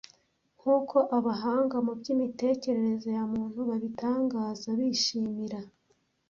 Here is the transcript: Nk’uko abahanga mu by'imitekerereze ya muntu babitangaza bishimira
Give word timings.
Nk’uko 0.59 0.97
abahanga 1.17 1.75
mu 1.85 1.91
by'imitekerereze 1.99 3.09
ya 3.17 3.25
muntu 3.33 3.59
babitangaza 3.69 4.67
bishimira 4.79 5.59